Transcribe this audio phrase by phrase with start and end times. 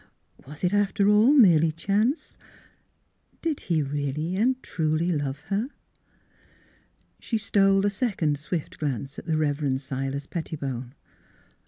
[0.47, 2.39] Was it, after all, merely chance?
[3.43, 5.69] Did he really and truly love her?
[7.19, 9.79] She stole a second swift glance at the Rev.
[9.79, 10.95] Silas Pettibone.